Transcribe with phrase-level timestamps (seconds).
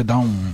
[0.00, 0.52] vai dar um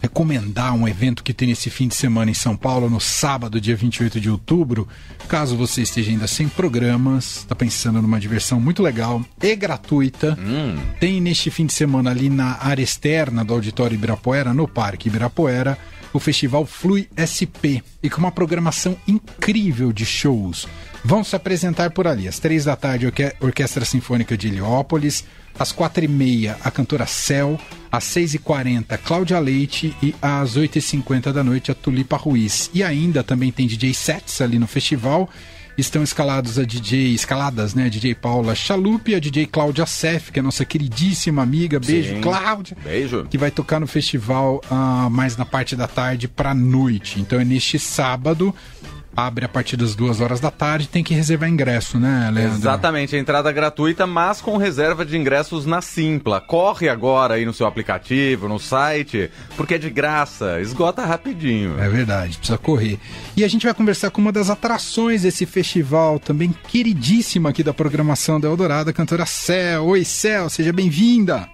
[0.00, 3.74] recomendar um evento que tem esse fim de semana em São Paulo, no sábado, dia
[3.74, 4.86] 28 de outubro.
[5.28, 10.76] Caso você esteja ainda sem programas, está pensando numa diversão muito legal e gratuita, hum.
[11.00, 15.78] tem neste fim de semana ali na área externa do Auditório Ibirapuera, no Parque Ibirapuera,
[16.14, 20.66] o festival Flui SP e com uma programação incrível de shows.
[21.04, 22.28] Vão se apresentar por ali.
[22.28, 25.24] Às três da tarde, a Orquestra Sinfônica de Heliópolis.
[25.58, 27.60] Às quatro e meia, a cantora Cel.
[27.90, 29.94] Às seis e quarenta, Cláudia Leite.
[30.00, 32.70] E às oito e cinquenta da noite, a Tulipa Ruiz.
[32.72, 35.28] E ainda também tem DJ sets ali no festival
[35.76, 37.86] estão escalados a DJ, escaladas, né?
[37.86, 41.80] A DJ Paula Chalupe, a DJ Cláudia Sef, que é nossa queridíssima amiga.
[41.80, 42.20] Beijo, Sim.
[42.20, 42.76] Cláudia.
[42.82, 43.26] Beijo.
[43.28, 47.20] Que vai tocar no festival uh, mais na parte da tarde pra noite.
[47.20, 48.54] Então é neste sábado
[49.16, 52.58] abre a partir das duas horas da tarde, tem que reservar ingresso, né, Leandro?
[52.58, 56.40] Exatamente, a entrada gratuita, mas com reserva de ingressos na Simpla.
[56.40, 61.78] Corre agora aí no seu aplicativo, no site, porque é de graça, esgota rapidinho.
[61.78, 62.98] É verdade, precisa correr.
[63.36, 67.74] E a gente vai conversar com uma das atrações desse festival, também queridíssima aqui da
[67.74, 69.86] programação da Eldorado, a cantora Céu.
[69.86, 71.48] Oi, Céu, seja bem-vinda!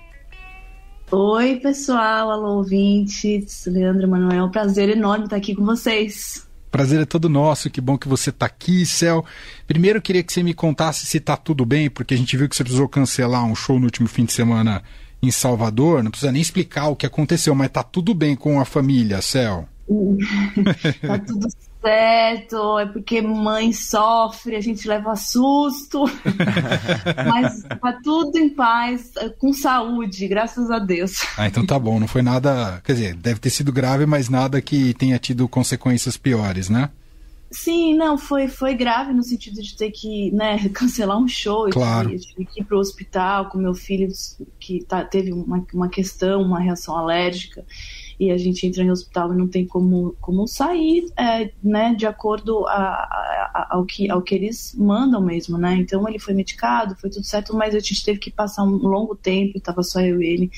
[1.12, 6.48] Oi, pessoal, alô ouvintes, Leandro Manuel, prazer enorme estar aqui com vocês.
[6.70, 9.24] Prazer é todo nosso, que bom que você está aqui, Céu.
[9.66, 12.48] Primeiro eu queria que você me contasse se está tudo bem, porque a gente viu
[12.48, 14.82] que você precisou cancelar um show no último fim de semana
[15.22, 16.02] em Salvador.
[16.02, 19.68] Não precisa nem explicar o que aconteceu, mas está tudo bem com a família, Céu.
[21.02, 21.48] tá tudo
[21.80, 26.04] certo, é porque mãe sofre, a gente leva susto,
[27.26, 31.12] mas tá tudo em paz, com saúde, graças a Deus.
[31.36, 34.60] Ah, então tá bom, não foi nada, quer dizer, deve ter sido grave, mas nada
[34.60, 36.90] que tenha tido consequências piores, né?
[37.50, 41.68] Sim, não, foi, foi grave no sentido de ter que né, cancelar um show.
[41.68, 42.10] Claro.
[42.10, 44.08] Eu tive que ir para o hospital com meu filho
[44.60, 47.64] que tá, teve uma, uma questão, uma reação alérgica
[48.20, 52.06] e a gente entra em hospital e não tem como, como sair, é, né, de
[52.06, 55.74] acordo a, a, ao, que, ao que eles mandam mesmo, né?
[55.76, 59.16] Então ele foi medicado, foi tudo certo, mas a gente teve que passar um longo
[59.16, 60.50] tempo, estava só eu e ele.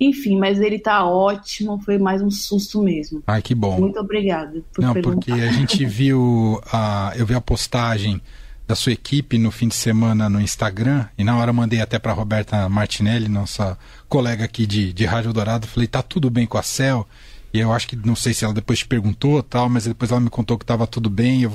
[0.00, 3.22] Enfim, mas ele tá ótimo, foi mais um susto mesmo.
[3.26, 3.78] Ai, que bom.
[3.78, 5.26] Muito obrigada por Não, perguntar.
[5.26, 8.18] porque a gente viu, a, eu vi a postagem
[8.66, 12.12] da sua equipe no fim de semana no Instagram, e na hora mandei até para
[12.12, 16.62] Roberta Martinelli, nossa colega aqui de, de Rádio Dourado, falei, tá tudo bem com a
[16.62, 17.06] Cel?
[17.52, 20.20] E eu acho que, não sei se ela depois te perguntou tal, mas depois ela
[20.20, 21.52] me contou que estava tudo bem, eu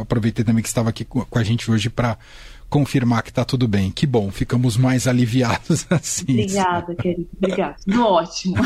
[0.00, 2.16] aproveitei também que estava aqui com, a gente hoje para
[2.70, 3.90] confirmar que está tudo bem.
[3.90, 6.22] Que bom, ficamos mais aliviados assim.
[6.22, 7.28] Obrigada, querido.
[7.36, 7.76] Obrigada.
[8.00, 8.56] Ótimo.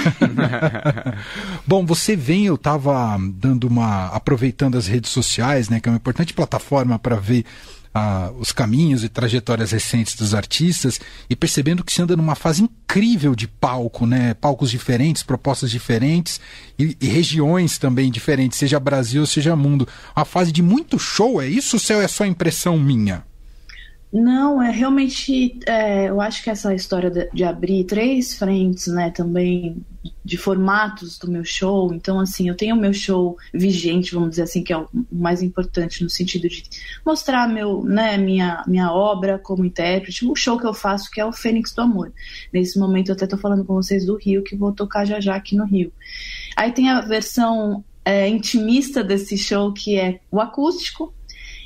[1.66, 4.06] bom, você vem, eu estava dando uma.
[4.06, 5.80] aproveitando as redes sociais, né?
[5.80, 7.44] Que é uma importante plataforma para ver
[7.98, 12.62] ah, os caminhos e trajetórias recentes dos artistas e percebendo que se anda numa fase
[12.62, 14.34] incrível de palco, né?
[14.34, 16.40] Palcos diferentes, propostas diferentes
[16.78, 19.88] e, e regiões também diferentes, seja Brasil, seja mundo.
[20.16, 23.27] Uma fase de muito show, é isso ou é só impressão minha?
[24.10, 25.58] Não, é realmente.
[25.66, 29.84] É, eu acho que essa história de, de, abrir três frentes, né, também
[30.24, 31.92] de formatos do meu show.
[31.92, 35.42] Então, assim, eu tenho o meu show vigente, vamos dizer assim, que é o mais
[35.42, 36.64] importante no sentido de
[37.04, 40.26] mostrar meu, né, minha, minha obra como intérprete.
[40.26, 42.10] O show que eu faço, que é o Fênix do Amor.
[42.50, 45.34] Nesse momento, eu até estou falando com vocês do Rio, que vou tocar já já
[45.36, 45.92] aqui no Rio.
[46.56, 51.12] Aí tem a versão é, intimista desse show, que é o acústico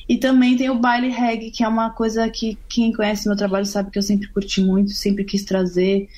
[0.09, 3.67] e também tem o baile reggae, que é uma coisa que quem conhece meu trabalho
[3.67, 6.09] sabe que eu sempre curti muito, sempre quis trazer.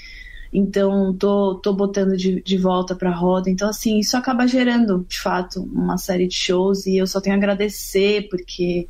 [0.52, 3.50] Então, tô, tô botando de, de volta pra roda.
[3.50, 7.34] Então, assim, isso acaba gerando, de fato, uma série de shows e eu só tenho
[7.34, 8.88] a agradecer, porque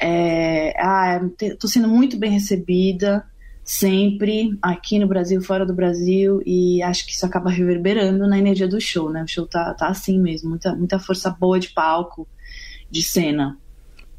[0.00, 1.20] é, ah,
[1.58, 3.24] tô sendo muito bem recebida
[3.64, 8.68] sempre aqui no Brasil, fora do Brasil, e acho que isso acaba reverberando na energia
[8.68, 9.24] do show, né?
[9.24, 12.28] O show tá, tá assim mesmo, muita, muita força boa de palco,
[12.88, 13.58] de cena.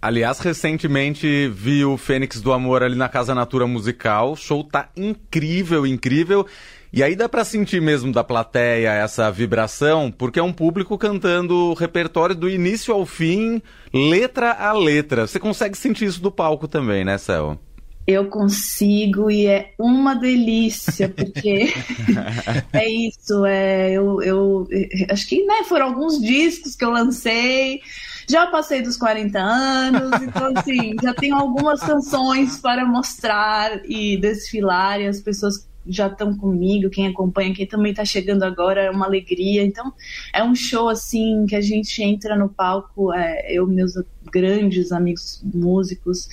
[0.07, 4.31] Aliás, recentemente vi o Fênix do Amor ali na Casa Natura Musical.
[4.31, 6.47] O show tá incrível, incrível.
[6.93, 11.53] E aí dá para sentir mesmo da plateia essa vibração, porque é um público cantando
[11.53, 13.61] o repertório do início ao fim,
[13.93, 15.27] letra a letra.
[15.27, 17.59] Você consegue sentir isso do palco também, né, Céu?
[18.07, 21.73] Eu consigo e é uma delícia, porque
[22.71, 23.45] é isso.
[23.45, 24.67] É, eu, eu
[25.11, 27.81] acho que né, foram alguns discos que eu lancei
[28.27, 34.99] já passei dos 40 anos, então assim, já tenho algumas canções para mostrar e desfilar,
[34.99, 39.05] e as pessoas já estão comigo, quem acompanha, quem também está chegando agora, é uma
[39.05, 39.63] alegria.
[39.63, 39.93] Então,
[40.33, 43.93] é um show assim que a gente entra no palco, é, eu, meus
[44.31, 46.27] grandes amigos músicos,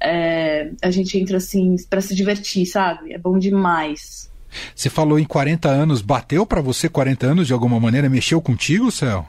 [0.00, 3.12] é, a gente entra assim para se divertir, sabe?
[3.12, 4.30] É bom demais.
[4.74, 8.08] Você falou em 40 anos, bateu para você 40 anos de alguma maneira?
[8.08, 9.28] Mexeu contigo, Céu?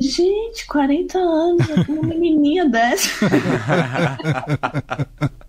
[0.00, 3.08] Gente, 40 anos, uma menininha dessa.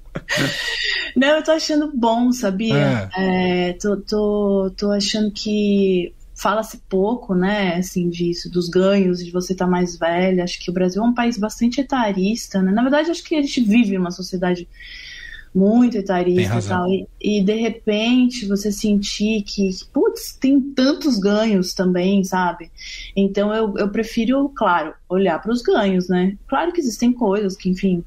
[1.16, 3.10] Não, eu tô achando bom, sabia?
[3.16, 3.70] É.
[3.70, 9.54] É, tô, tô, tô achando que fala-se pouco, né, assim, disso, dos ganhos, de você
[9.54, 10.44] estar tá mais velha.
[10.44, 12.72] Acho que o Brasil é um país bastante etarista, né?
[12.72, 14.68] Na verdade, acho que a gente vive uma sociedade
[15.54, 16.88] muito etarista e tal.
[16.90, 22.72] E, e, de repente você sentir que, putz, tem tantos ganhos também, sabe?
[23.16, 26.38] Então eu, eu prefiro, claro, olhar para os ganhos, né?
[26.48, 28.04] Claro que existem coisas que, enfim,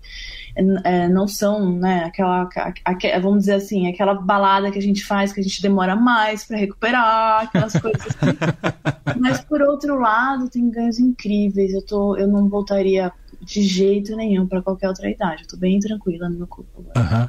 [0.84, 2.48] é, não são, né, aquela,
[2.84, 6.44] aquela, vamos dizer assim, aquela balada que a gente faz que a gente demora mais
[6.44, 9.18] para recuperar, aquelas coisas assim.
[9.20, 11.72] Mas por outro lado, tem ganhos incríveis.
[11.72, 13.12] Eu, tô, eu não voltaria
[13.44, 15.46] de jeito nenhum para qualquer outra idade.
[15.46, 16.84] Tô bem tranquila no meu corpo.
[16.96, 17.28] Uhum.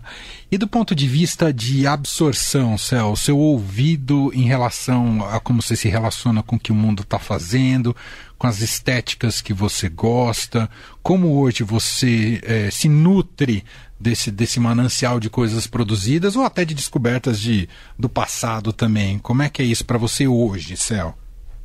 [0.52, 5.76] E do ponto de vista de absorção, Céu, seu ouvido em relação a como você
[5.76, 7.96] se relaciona com o que o mundo está fazendo,
[8.38, 10.70] com as estéticas que você gosta,
[11.04, 13.64] como hoje você é, se nutre
[14.00, 17.68] desse, desse manancial de coisas produzidas ou até de descobertas de,
[17.98, 19.20] do passado também.
[19.20, 21.18] Como é que é isso para você hoje, Céu?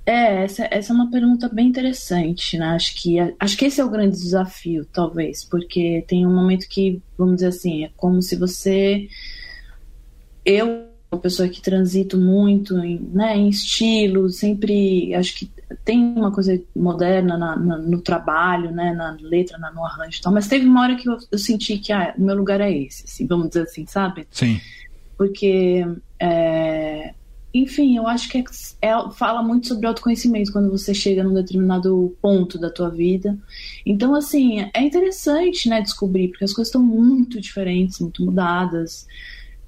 [0.06, 2.66] É, essa, essa é uma pergunta bem interessante, né?
[2.68, 7.00] Acho que, acho que esse é o grande desafio, talvez, porque tem um momento que,
[7.18, 9.08] vamos dizer assim, é como se você.
[10.44, 15.14] Eu, uma pessoa que transito muito em, né, em estilo, sempre.
[15.14, 15.50] Acho que
[15.84, 20.22] tem uma coisa moderna na, na, no trabalho, né, na letra, na, no arranjo e
[20.22, 22.72] tal, mas teve uma hora que eu, eu senti que ah, o meu lugar é
[22.72, 24.26] esse, assim, vamos dizer assim, sabe?
[24.30, 24.60] Sim.
[25.16, 25.86] Porque.
[26.18, 27.14] É,
[27.52, 28.44] enfim, eu acho que é,
[28.80, 33.36] é, fala muito sobre autoconhecimento quando você chega num determinado ponto da tua vida.
[33.84, 39.06] Então, assim, é interessante, né, descobrir, porque as coisas estão muito diferentes, muito mudadas.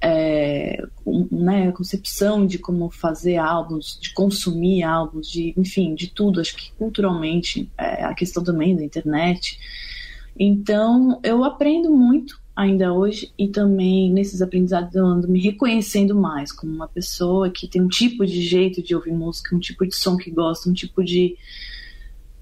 [0.05, 0.83] É,
[1.31, 6.57] né, a concepção de como fazer álbuns, de consumir álbuns, de, enfim, de tudo, acho
[6.57, 9.59] que culturalmente, é, a questão também da internet.
[10.37, 16.53] Então, eu aprendo muito ainda hoje e também nesses aprendizados eu ando me reconhecendo mais
[16.53, 19.95] como uma pessoa que tem um tipo de jeito de ouvir música, um tipo de
[19.95, 21.37] som que gosta, um tipo de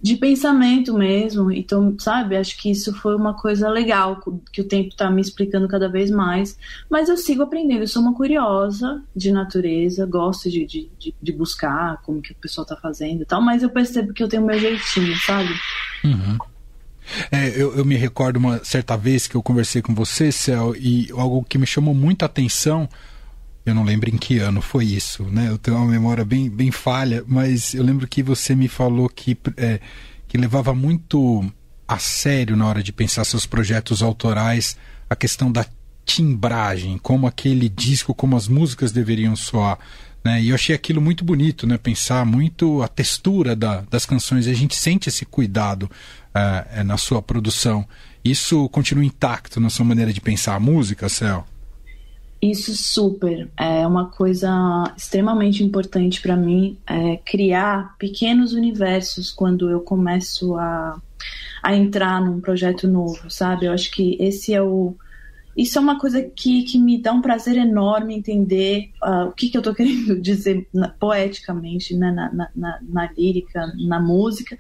[0.03, 1.53] de pensamento mesmo.
[1.53, 4.21] Então, sabe, acho que isso foi uma coisa legal
[4.53, 6.57] que o tempo está me explicando cada vez mais.
[6.89, 12.01] Mas eu sigo aprendendo, eu sou uma curiosa de natureza, gosto de, de, de buscar
[12.03, 14.59] como que o pessoal está fazendo e tal, mas eu percebo que eu tenho meu
[14.59, 15.51] jeitinho, sabe?
[16.05, 16.39] Uhum.
[17.31, 21.09] É, eu, eu, me recordo uma certa vez que eu conversei com você, Céu, e
[21.13, 22.89] algo que me chamou muita atenção,
[23.65, 25.49] eu não lembro em que ano foi isso, né?
[25.49, 29.37] Eu tenho uma memória bem, bem falha, mas eu lembro que você me falou que,
[29.57, 29.81] é,
[30.27, 31.45] que levava muito
[31.87, 34.77] a sério na hora de pensar seus projetos autorais
[35.09, 35.67] a questão da
[36.05, 39.79] timbragem, como aquele disco, como as músicas deveriam soar.
[40.25, 40.43] Né?
[40.43, 41.79] E eu achei aquilo muito bonito, né?
[41.79, 46.97] pensar muito a textura da, das canções, e a gente sente esse cuidado uh, na
[46.97, 47.87] sua produção.
[48.25, 51.47] Isso continua intacto na sua maneira de pensar a música, Céu?
[52.43, 54.51] Isso super é uma coisa
[54.97, 60.99] extremamente importante para mim é criar pequenos universos quando eu começo a,
[61.63, 63.67] a entrar num projeto novo, sabe?
[63.67, 64.95] Eu acho que esse é o
[65.61, 69.51] isso é uma coisa que, que me dá um prazer enorme entender uh, o que,
[69.51, 74.57] que eu estou querendo dizer na, poeticamente, né, na, na, na, lírica, na música,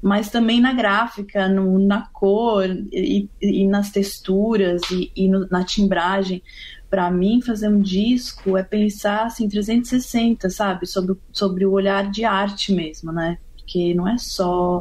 [0.00, 5.64] mas também na gráfica, no, na cor e, e nas texturas e, e no, na
[5.64, 6.42] timbragem.
[6.88, 12.24] Para mim, fazer um disco é pensar assim 360, sabe, sobre, sobre o olhar de
[12.24, 13.36] arte mesmo, né?
[13.54, 14.80] Porque não é só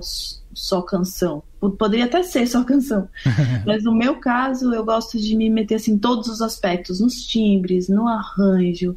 [0.57, 1.43] só canção.
[1.77, 3.07] Poderia até ser só canção.
[3.65, 7.21] Mas no meu caso, eu gosto de me meter assim, em todos os aspectos, nos
[7.25, 8.95] timbres, no arranjo.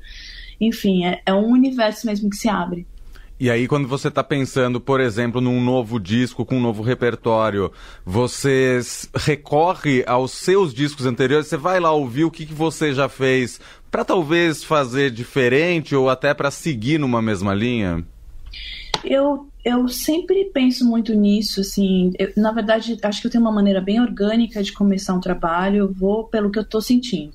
[0.58, 2.86] Enfim, é, é um universo mesmo que se abre.
[3.38, 7.72] E aí, quando você está pensando, por exemplo, num novo disco com um novo repertório,
[8.04, 8.80] você
[9.14, 13.58] recorre aos seus discos anteriores, você vai lá ouvir o que, que você já fez
[13.90, 18.04] para talvez fazer diferente ou até para seguir numa mesma linha?
[19.04, 23.52] Eu, eu sempre penso muito nisso, assim, eu, na verdade, acho que eu tenho uma
[23.52, 27.34] maneira bem orgânica de começar um trabalho, eu vou pelo que eu estou sentindo.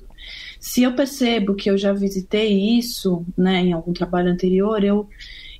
[0.58, 5.08] Se eu percebo que eu já visitei isso, né, em algum trabalho anterior, eu,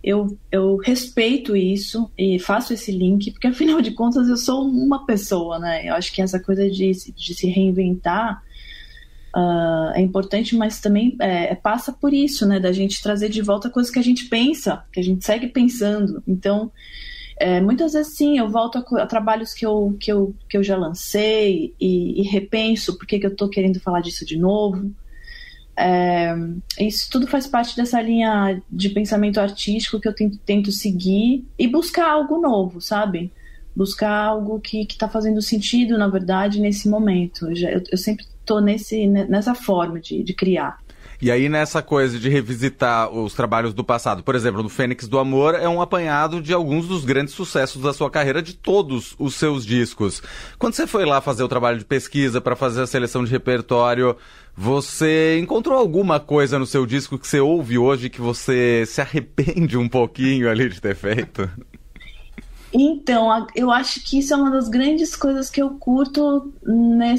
[0.03, 5.05] eu, eu respeito isso e faço esse link, porque afinal de contas eu sou uma
[5.07, 5.89] pessoa, né?
[5.89, 8.43] Eu acho que essa coisa de, de se reinventar
[9.37, 12.59] uh, é importante, mas também é, passa por isso, né?
[12.59, 16.23] Da gente trazer de volta coisas que a gente pensa, que a gente segue pensando.
[16.26, 16.73] Então,
[17.38, 20.62] é, muitas vezes sim, eu volto a, a, trabalhos que eu, que, eu, que eu
[20.62, 24.90] já lancei e, e repenso por que, que eu estou querendo falar disso de novo.
[25.76, 26.35] é,
[26.81, 31.69] isso tudo faz parte dessa linha de pensamento artístico que eu tento, tento seguir e
[31.69, 33.31] buscar algo novo, sabe?
[33.75, 37.50] Buscar algo que está fazendo sentido, na verdade, nesse momento.
[37.50, 40.79] Eu, eu, eu sempre estou nessa forma de, de criar.
[41.21, 45.19] E aí, nessa coisa de revisitar os trabalhos do passado, por exemplo, no Fênix do
[45.19, 49.35] Amor, é um apanhado de alguns dos grandes sucessos da sua carreira, de todos os
[49.35, 50.23] seus discos.
[50.59, 54.15] Quando você foi lá fazer o trabalho de pesquisa para fazer a seleção de repertório,
[54.55, 59.79] você encontrou alguma coisa no seu disco que você ouve hoje que você se arrepende
[59.79, 61.49] um pouquinho ali de ter feito?
[62.73, 66.53] Então, eu acho que isso é uma das grandes coisas que eu curto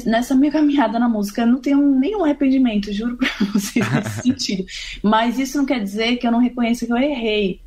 [0.04, 1.42] nessa minha caminhada na música.
[1.42, 4.64] Eu não tenho nenhum arrependimento, juro pra vocês, nesse sentido.
[5.02, 7.60] Mas isso não quer dizer que eu não reconheça que eu errei.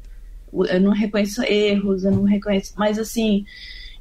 [0.54, 2.74] Eu não reconheço erros, eu não reconheço.
[2.78, 3.46] Mas, assim,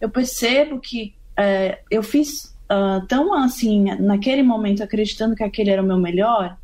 [0.00, 5.82] eu percebo que é, eu fiz uh, tão assim, naquele momento, acreditando que aquele era
[5.82, 6.56] o meu melhor,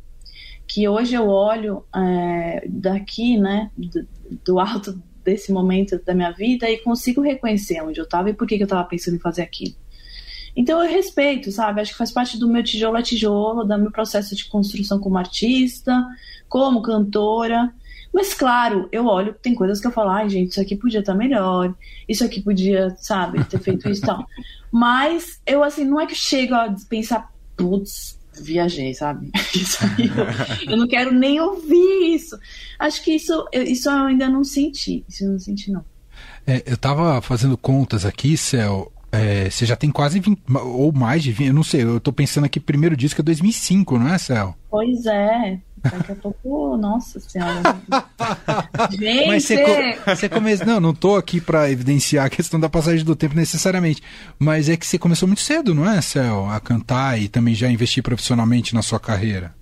[0.67, 4.07] que hoje eu olho é, daqui, né, do,
[4.45, 8.47] do alto desse momento da minha vida e consigo reconhecer onde eu estava e por
[8.47, 9.75] que, que eu estava pensando em fazer aquilo.
[10.55, 11.81] Então eu respeito, sabe?
[11.81, 15.17] Acho que faz parte do meu tijolo a tijolo, do meu processo de construção como
[15.17, 16.01] artista,
[16.47, 17.73] como cantora.
[18.13, 21.11] Mas claro, eu olho, tem coisas que eu falo, ai gente, isso aqui podia estar
[21.11, 21.75] tá melhor,
[22.07, 24.25] isso aqui podia, sabe, ter feito isso e tal.
[24.71, 29.31] Mas eu, assim, não é que chego a pensar, putz, viajei, sabe?
[29.55, 32.37] Isso aí, eu, eu, não quero nem ouvir isso.
[32.79, 35.03] Acho que isso, eu, isso eu ainda não senti.
[35.07, 35.83] Isso eu não senti, não.
[36.45, 38.91] É, eu tava fazendo contas aqui, Céu.
[39.11, 42.11] É, você já tem quase 20, ou mais de 20, eu não sei, eu tô
[42.11, 44.55] pensando aqui, primeiro disco é 2005, não é, Céu?
[44.69, 47.61] Pois é, Daqui a pouco, nossa senhora.
[48.91, 49.27] Gente!
[49.27, 50.65] Mas você, você começou.
[50.65, 54.01] Não, não tô aqui para evidenciar a questão da passagem do tempo necessariamente.
[54.39, 56.49] Mas é que você começou muito cedo, não é, Céu?
[56.49, 59.56] A cantar e também já investir profissionalmente na sua carreira.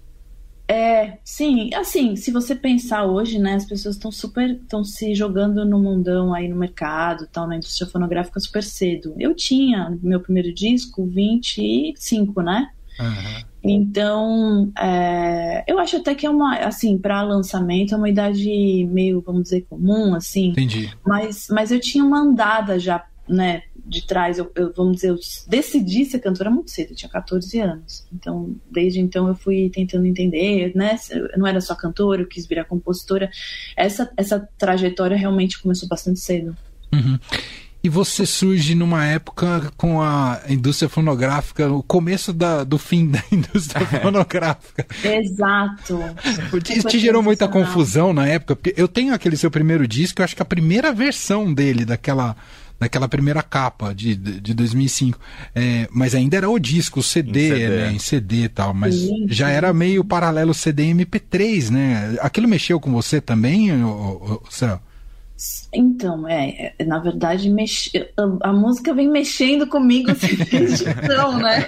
[0.68, 5.64] É, sim, assim, se você pensar hoje, né, as pessoas estão super, estão se jogando
[5.64, 9.14] no mundão aí no mercado, tal, na indústria fonográfica super cedo.
[9.20, 12.70] Eu tinha meu primeiro disco 25, né?
[13.00, 13.46] Uhum.
[13.64, 18.48] Então, é, eu acho até que é uma, assim, para lançamento é uma idade
[18.92, 20.50] meio, vamos dizer, comum, assim.
[20.50, 20.92] Entendi.
[21.06, 24.38] Mas, mas eu tinha uma andada já, né, de trás.
[24.38, 25.18] Eu, eu, vamos dizer, eu
[25.48, 28.06] decidi ser cantora muito cedo, eu tinha 14 anos.
[28.14, 30.98] Então, desde então eu fui tentando entender, né?
[31.10, 33.30] Eu não era só cantora, eu quis virar compositora.
[33.76, 36.56] Essa, essa trajetória realmente começou bastante cedo.
[36.94, 37.20] Uhum.
[37.86, 43.24] E você surge numa época com a indústria fonográfica, o começo da, do fim da
[43.32, 44.88] indústria fonográfica.
[45.04, 46.00] Exato.
[46.68, 50.24] Isso te gerou muita confusão na época, porque eu tenho aquele seu primeiro disco, eu
[50.24, 52.36] acho que a primeira versão dele, daquela
[52.86, 55.20] daquela primeira capa de, de 2005.
[55.54, 57.92] É, mas ainda era o disco, o CD, em CD, né?
[57.92, 58.74] Em CD e tal.
[58.74, 62.18] Mas sim, já era meio paralelo CD e MP3, né?
[62.22, 63.70] Aquilo mexeu com você também,
[64.50, 64.80] Céu?
[65.74, 67.92] Então, é, é, na verdade, mex...
[68.18, 71.68] a, a música vem mexendo comigo assim, desde então, né?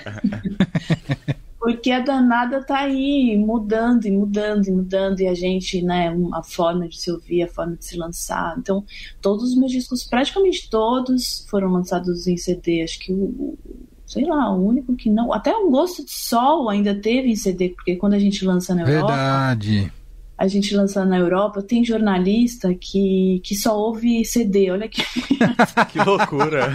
[1.68, 6.42] Porque a danada tá aí mudando e mudando e mudando, e a gente, né, a
[6.42, 8.56] forma de se ouvir, a forma de se lançar.
[8.58, 8.86] Então,
[9.22, 12.84] todos os meus discos, praticamente todos, foram lançados em CD.
[12.84, 13.58] Acho que o,
[14.06, 15.34] sei lá, o único que não.
[15.34, 18.84] Até o Gosto de Sol ainda teve em CD, porque quando a gente lança na
[18.84, 19.08] Europa.
[19.08, 19.92] Verdade
[20.38, 25.02] a gente lança na Europa, tem jornalista que, que só ouve CD, olha que.
[25.92, 26.70] que loucura!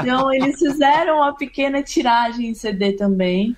[0.00, 3.56] Então, eles fizeram uma pequena tiragem em CD também.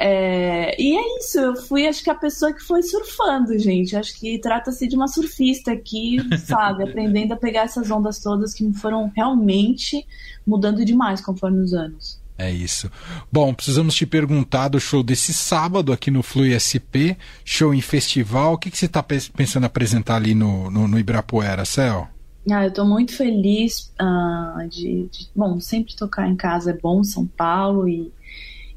[0.00, 3.96] É, e é isso, eu fui, acho que a pessoa que foi surfando, gente.
[3.96, 8.72] Acho que trata-se de uma surfista aqui, sabe, aprendendo a pegar essas ondas todas que
[8.74, 10.06] foram realmente
[10.46, 12.20] mudando demais conforme os anos.
[12.38, 12.88] É isso.
[13.32, 18.52] Bom, precisamos te perguntar do show desse sábado aqui no Flui SP, show em festival.
[18.52, 22.06] O que, que você está pensando em apresentar ali no, no, no Ibirapuera, Céu?
[22.48, 27.02] Ah, eu estou muito feliz uh, de, de, Bom, sempre tocar em casa é bom,
[27.02, 28.12] São Paulo, e,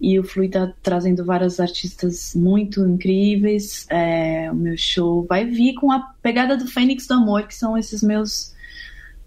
[0.01, 3.86] e o Flui está trazendo vários artistas muito incríveis.
[3.88, 7.77] É, o meu show vai vir com a pegada do Fênix do Amor, que são
[7.77, 8.51] esses meus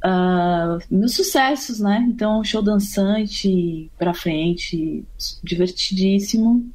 [0.04, 2.04] uh, meus sucessos, né?
[2.08, 5.04] Então, show dançante, pra frente,
[5.44, 6.68] divertidíssimo.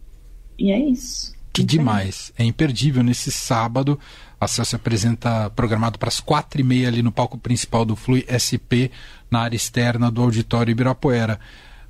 [0.58, 1.34] E é isso.
[1.52, 2.32] Que demais.
[2.38, 4.00] É imperdível nesse sábado.
[4.40, 7.98] A Céu se apresenta programado para as quatro e meia ali no palco principal do
[7.98, 8.92] Flui SP,
[9.30, 11.38] na área externa do Auditório Ibirapuera.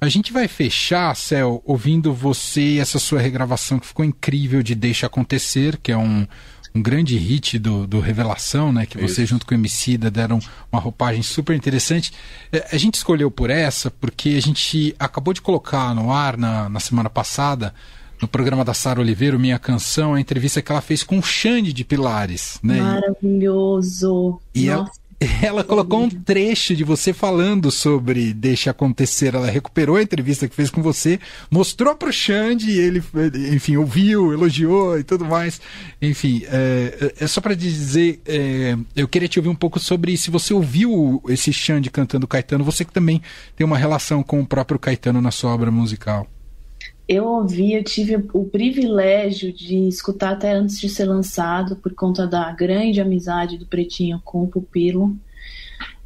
[0.02, 4.74] A gente vai fechar, Céu, ouvindo você e essa sua regravação que ficou incrível de
[4.74, 6.26] Deixa Acontecer, que é um,
[6.74, 8.86] um grande hit do, do Revelação, né?
[8.86, 10.40] Que você junto com o Emicida deram
[10.72, 12.14] uma roupagem super interessante.
[12.52, 16.70] É, a gente escolheu por essa porque a gente acabou de colocar no ar na,
[16.70, 17.74] na semana passada
[18.22, 21.72] no programa da Sara Oliveira, Minha Canção, a entrevista que ela fez com o Xande
[21.72, 22.60] de Pilares.
[22.62, 22.82] Né?
[22.82, 24.40] Maravilhoso.
[24.54, 24.90] E ela,
[25.42, 29.36] ela colocou um trecho de você falando sobre Deixa Acontecer.
[29.36, 31.20] Ela recuperou a entrevista que fez com você,
[31.52, 33.04] mostrou para o Xande, ele,
[33.54, 35.60] enfim, ouviu, elogiou e tudo mais.
[36.02, 40.32] Enfim, é, é só para dizer, é, eu queria te ouvir um pouco sobre se
[40.32, 43.22] você ouviu esse Xande cantando Caetano, você que também
[43.56, 46.28] tem uma relação com o próprio Caetano na sua obra musical
[47.10, 52.28] eu ouvi, eu tive o privilégio de escutar até antes de ser lançado, por conta
[52.28, 55.18] da grande amizade do Pretinho com o Pupilo.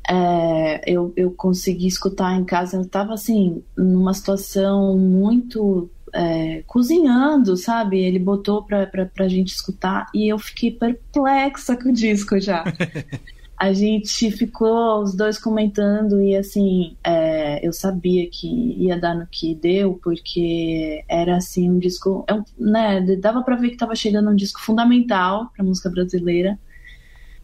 [0.10, 5.89] É, eu, eu consegui escutar em casa, eu estava assim, numa situação muito.
[6.15, 7.98] É, cozinhando, sabe?
[8.00, 12.63] Ele botou pra, pra, pra gente escutar e eu fiquei perplexa com o disco já.
[13.63, 19.25] a gente ficou os dois comentando e assim é, eu sabia que ia dar no
[19.25, 24.29] que deu porque era assim um disco é né dava para ver que estava chegando
[24.29, 26.60] um disco fundamental para música brasileira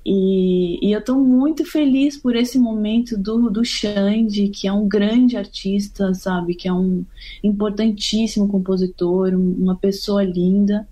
[0.05, 4.87] e, e, eu estou muito feliz por esse momento do, do Xande, que é um
[4.87, 6.55] grande artista, sabe?
[6.55, 7.05] Que é um
[7.43, 10.87] importantíssimo compositor, uma pessoa linda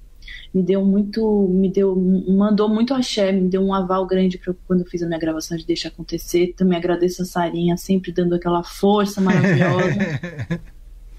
[0.53, 4.82] me deu muito, me deu, mandou muito axé, me deu um aval grande para quando
[4.82, 6.53] eu fiz a minha gravação de Deixa Acontecer.
[6.56, 10.60] Também agradeço a Sarinha, sempre dando aquela força maravilhosa.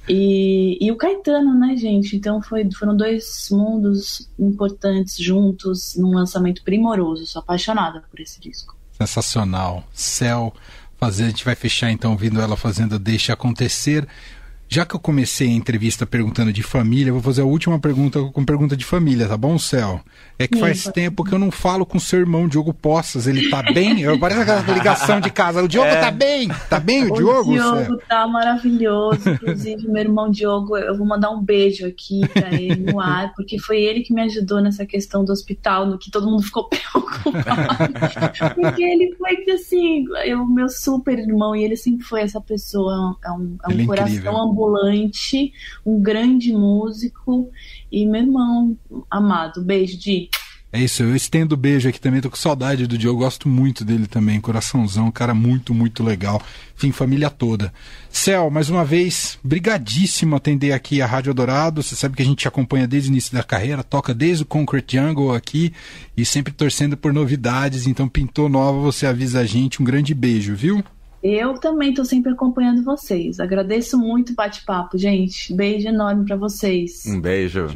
[0.08, 2.16] e, e o Caetano, né, gente?
[2.16, 7.26] Então foi, foram dois mundos importantes juntos num lançamento primoroso.
[7.26, 8.76] Sou apaixonada por esse disco.
[8.92, 9.84] Sensacional.
[9.92, 10.52] Céu
[10.98, 14.06] fazer, a gente vai fechar então ouvindo ela fazendo Deixa Acontecer.
[14.70, 18.44] Já que eu comecei a entrevista perguntando de família, vou fazer a última pergunta com
[18.44, 20.00] pergunta de família, tá bom, Céu?
[20.38, 23.26] É que faz tempo que eu não falo com seu irmão Diogo Poças.
[23.26, 24.02] Ele tá bem?
[24.02, 25.62] Eu, parece aquela ligação de casa.
[25.62, 26.00] O Diogo é.
[26.00, 26.48] tá bem?
[26.68, 27.50] Tá bem o, o Diogo?
[27.50, 27.98] O Diogo Céu?
[28.08, 29.30] tá maravilhoso.
[29.30, 33.58] Inclusive, meu irmão Diogo, eu vou mandar um beijo aqui pra ele no ar, porque
[33.58, 38.54] foi ele que me ajudou nessa questão do hospital, no que todo mundo ficou preocupado.
[38.54, 43.16] porque ele foi que assim, o meu super irmão, e ele sempre foi essa pessoa,
[43.24, 45.53] é um, é um é coração ambulante,
[45.87, 47.51] um grande músico
[47.90, 48.77] e meu irmão
[49.09, 49.62] amado.
[49.62, 50.29] Beijo, Di.
[50.71, 54.07] É isso, eu estendo beijo aqui também, tô com saudade do Diogo, gosto muito dele
[54.07, 56.42] também, coraçãozão, cara muito, muito legal.
[56.77, 57.73] Enfim, família toda.
[58.11, 61.83] Céu, mais uma vez, brigadíssimo atender aqui a Rádio Dourado.
[61.83, 64.99] Você sabe que a gente acompanha desde o início da carreira, toca desde o Concrete
[64.99, 65.73] Jungle aqui
[66.14, 67.87] e sempre torcendo por novidades.
[67.87, 69.81] Então, pintou nova, você avisa a gente.
[69.81, 70.85] Um grande beijo, viu?
[71.29, 73.38] Eu também estou sempre acompanhando vocês.
[73.38, 75.53] Agradeço muito o bate-papo, gente.
[75.53, 77.05] Beijo enorme para vocês.
[77.07, 77.67] Um beijo.